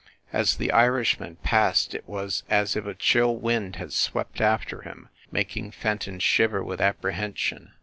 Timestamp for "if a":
2.75-2.95